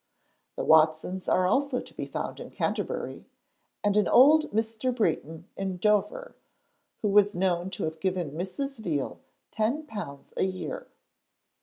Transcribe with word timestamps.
The 0.55 0.63
Watsons 0.63 1.27
are 1.29 1.45
also 1.45 1.79
to 1.79 1.93
be 1.93 2.07
found 2.07 2.39
in 2.39 2.49
Canterbury, 2.49 3.27
and 3.83 3.95
an 3.97 4.07
'old 4.07 4.49
Mr. 4.49 4.91
Breton' 4.91 5.45
in 5.55 5.77
Dover, 5.77 6.35
who 7.03 7.09
was 7.09 7.35
known 7.35 7.69
to 7.69 7.83
have 7.83 7.99
given 7.99 8.31
Mrs. 8.31 8.79
Veal 8.79 9.19
£10 9.51 10.33
a 10.37 10.43
year. 10.43 10.87